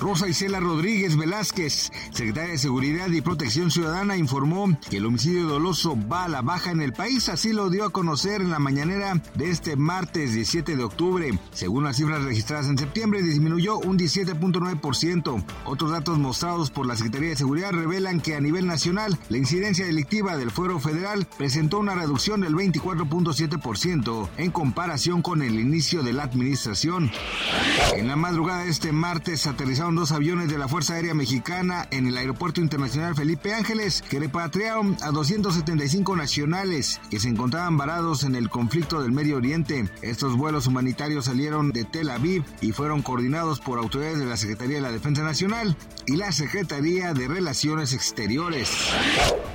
[0.00, 5.94] Rosa Isela Rodríguez Velázquez, secretaria de Seguridad y Protección Ciudadana, informó que el homicidio doloso
[6.10, 7.28] va a la baja en el país.
[7.28, 11.38] Así lo dio a conocer en la mañanera de este martes 17 de octubre.
[11.52, 15.44] Según las cifras registradas en septiembre, disminuyó un 17.9%.
[15.66, 19.84] Otros datos mostrados por la Secretaría de Seguridad revelan que a nivel nacional, la incidencia
[19.84, 26.14] delictiva del fuero federal presentó una reducción del 24.7% en comparación con el inicio de
[26.14, 27.10] la administración.
[27.94, 32.06] En la madrugada de este martes aterrizaron dos aviones de la Fuerza Aérea Mexicana en
[32.06, 38.34] el Aeropuerto Internacional Felipe Ángeles que repatriaron a 275 nacionales que se encontraban varados en
[38.34, 39.88] el conflicto del Medio Oriente.
[40.02, 44.76] Estos vuelos humanitarios salieron de Tel Aviv y fueron coordinados por autoridades de la Secretaría
[44.76, 48.70] de la Defensa Nacional y la Secretaría de Relaciones Exteriores.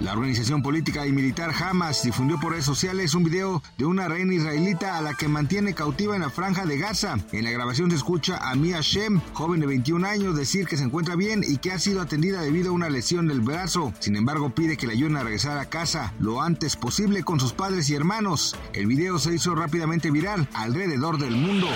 [0.00, 4.34] La organización política y militar Hamas difundió por redes sociales un video de una reina
[4.34, 7.16] israelita a la que mantiene cautiva en la franja de Gaza.
[7.32, 10.82] En la grabación se escucha a Mia Shem, joven de 21 años, decir que se
[10.82, 13.92] encuentra bien y que ha sido atendida debido a una lesión del brazo.
[14.00, 17.52] Sin embargo, pide que le ayuden a regresar a casa lo antes posible con sus
[17.52, 18.56] padres y hermanos.
[18.72, 21.68] El video se hizo rápidamente viral alrededor del mundo.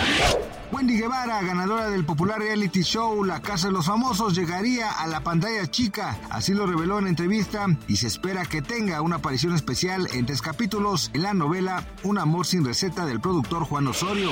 [0.72, 5.20] Wendy Guevara, ganadora del popular reality show La Casa de los Famosos, llegaría a la
[5.20, 6.18] pantalla chica.
[6.30, 10.40] Así lo reveló en entrevista y se espera que tenga una aparición especial en tres
[10.40, 14.30] capítulos en la novela Un amor sin receta del productor Juan Osorio.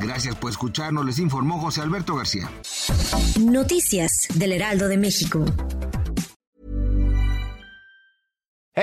[0.00, 2.50] Gracias por escucharnos, les informó José Alberto García.
[3.38, 5.44] Noticias del Heraldo de México.